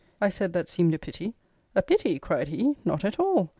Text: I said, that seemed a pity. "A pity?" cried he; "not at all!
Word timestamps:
I 0.19 0.29
said, 0.29 0.53
that 0.53 0.67
seemed 0.67 0.95
a 0.95 0.97
pity. 0.97 1.35
"A 1.75 1.83
pity?" 1.83 2.17
cried 2.17 2.47
he; 2.47 2.75
"not 2.85 3.05
at 3.05 3.19
all! 3.19 3.49